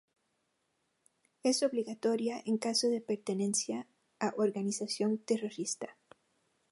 Es 1.43 1.61
obligatoria 1.61 2.41
en 2.43 2.57
caso 2.57 2.87
de 2.87 3.01
pertenencia 3.01 3.85
a 4.19 4.33
organización 4.35 5.19
terrorista. 5.19 5.95